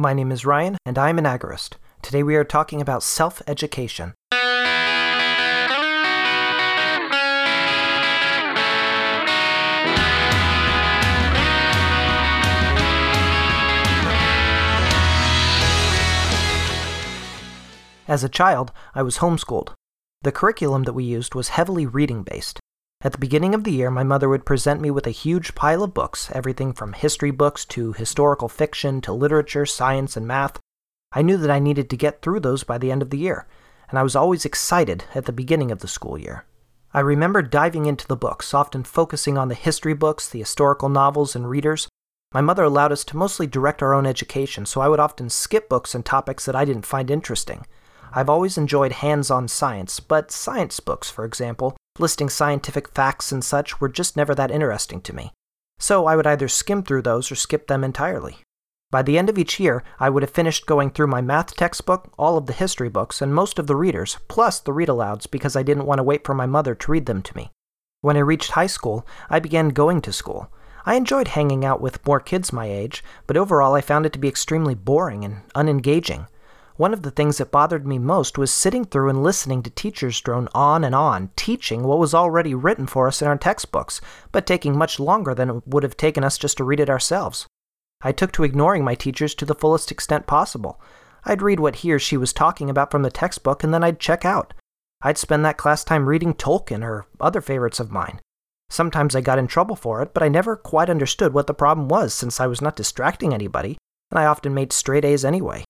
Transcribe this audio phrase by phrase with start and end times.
[0.00, 1.72] My name is Ryan, and I'm an agorist.
[2.02, 4.14] Today we are talking about self education.
[18.06, 19.70] As a child, I was homeschooled.
[20.22, 22.60] The curriculum that we used was heavily reading based.
[23.00, 25.84] At the beginning of the year, my mother would present me with a huge pile
[25.84, 30.58] of books, everything from history books to historical fiction to literature, science, and math.
[31.12, 33.46] I knew that I needed to get through those by the end of the year,
[33.88, 36.44] and I was always excited at the beginning of the school year.
[36.92, 41.36] I remember diving into the books, often focusing on the history books, the historical novels,
[41.36, 41.86] and readers.
[42.34, 45.68] My mother allowed us to mostly direct our own education, so I would often skip
[45.68, 47.64] books and topics that I didn't find interesting.
[48.12, 53.44] I've always enjoyed hands on science, but science books, for example, listing scientific facts and
[53.44, 55.32] such were just never that interesting to me.
[55.78, 58.38] So I would either skim through those or skip them entirely.
[58.90, 62.10] By the end of each year, I would have finished going through my math textbook,
[62.18, 65.54] all of the history books, and most of the readers, plus the read alouds because
[65.56, 67.50] I didn't want to wait for my mother to read them to me.
[68.00, 70.50] When I reached high school, I began going to school.
[70.86, 74.18] I enjoyed hanging out with more kids my age, but overall I found it to
[74.18, 76.26] be extremely boring and unengaging.
[76.78, 80.20] One of the things that bothered me most was sitting through and listening to teachers
[80.20, 84.46] drone on and on, teaching what was already written for us in our textbooks, but
[84.46, 87.48] taking much longer than it would have taken us just to read it ourselves.
[88.00, 90.80] I took to ignoring my teachers to the fullest extent possible.
[91.24, 93.98] I'd read what he or she was talking about from the textbook and then I'd
[93.98, 94.54] check out.
[95.02, 98.20] I'd spend that class time reading Tolkien or other favorites of mine.
[98.70, 101.88] Sometimes I got in trouble for it, but I never quite understood what the problem
[101.88, 103.78] was since I was not distracting anybody,
[104.12, 105.64] and I often made straight A's anyway.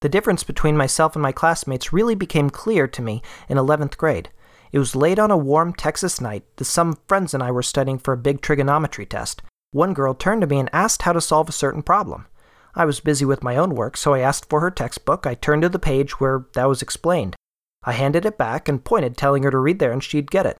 [0.00, 4.30] The difference between myself and my classmates really became clear to me in 11th grade.
[4.72, 7.98] It was late on a warm Texas night that some friends and I were studying
[7.98, 9.42] for a big trigonometry test.
[9.72, 12.26] One girl turned to me and asked how to solve a certain problem.
[12.74, 15.26] I was busy with my own work, so I asked for her textbook.
[15.26, 17.36] I turned to the page where that was explained.
[17.82, 20.56] I handed it back and pointed, telling her to read there and she'd get it.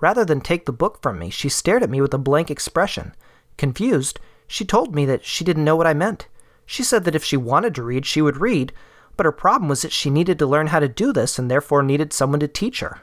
[0.00, 3.14] Rather than take the book from me, she stared at me with a blank expression.
[3.56, 6.28] Confused, she told me that she didn't know what I meant.
[6.66, 8.72] She said that if she wanted to read, she would read,
[9.16, 11.82] but her problem was that she needed to learn how to do this and therefore
[11.82, 13.00] needed someone to teach her.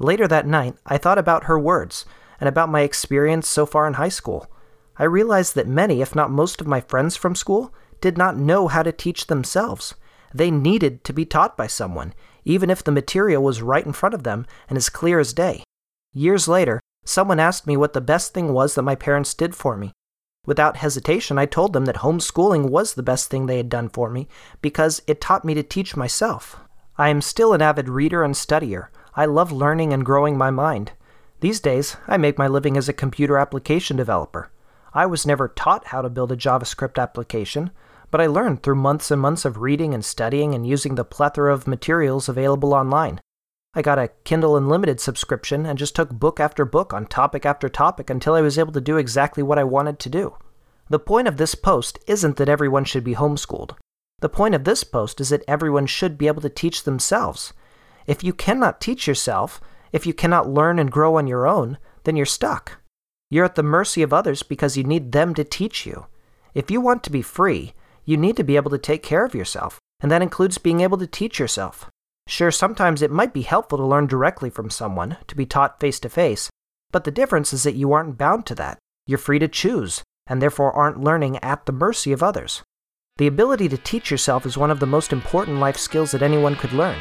[0.00, 2.04] Later that night, I thought about her words
[2.40, 4.50] and about my experience so far in high school.
[4.96, 8.68] I realized that many, if not most, of my friends from school did not know
[8.68, 9.94] how to teach themselves.
[10.34, 12.12] They needed to be taught by someone,
[12.44, 15.62] even if the material was right in front of them and as clear as day.
[16.12, 19.76] Years later, someone asked me what the best thing was that my parents did for
[19.76, 19.92] me,
[20.46, 24.10] Without hesitation, I told them that homeschooling was the best thing they had done for
[24.10, 24.28] me
[24.60, 26.56] because it taught me to teach myself.
[26.98, 28.88] I am still an avid reader and studier.
[29.16, 30.92] I love learning and growing my mind.
[31.40, 34.50] These days, I make my living as a computer application developer.
[34.92, 37.70] I was never taught how to build a JavaScript application,
[38.10, 41.52] but I learned through months and months of reading and studying and using the plethora
[41.52, 43.20] of materials available online.
[43.76, 47.68] I got a Kindle Unlimited subscription and just took book after book on topic after
[47.68, 50.36] topic until I was able to do exactly what I wanted to do.
[50.88, 53.72] The point of this post isn't that everyone should be homeschooled.
[54.20, 57.52] The point of this post is that everyone should be able to teach themselves.
[58.06, 59.60] If you cannot teach yourself,
[59.92, 62.78] if you cannot learn and grow on your own, then you're stuck.
[63.28, 66.06] You're at the mercy of others because you need them to teach you.
[66.54, 67.74] If you want to be free,
[68.04, 70.98] you need to be able to take care of yourself, and that includes being able
[70.98, 71.90] to teach yourself.
[72.26, 76.00] Sure, sometimes it might be helpful to learn directly from someone, to be taught face
[76.00, 76.50] to face,
[76.90, 78.78] but the difference is that you aren't bound to that.
[79.06, 82.62] You're free to choose, and therefore aren't learning at the mercy of others.
[83.16, 86.56] The ability to teach yourself is one of the most important life skills that anyone
[86.56, 86.98] could learn.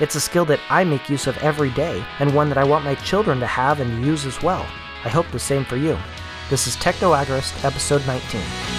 [0.00, 2.84] It's a skill that I make use of every day, and one that I want
[2.84, 4.66] my children to have and use as well.
[5.04, 5.98] I hope the same for you.
[6.48, 8.71] This is Techno Agorist, episode 19.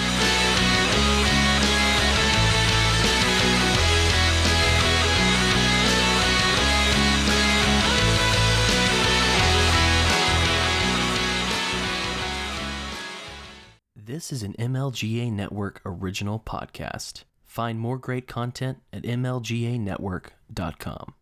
[14.06, 17.24] This is an MLGA Network original podcast.
[17.42, 21.14] Find more great content at mlganetwork.com.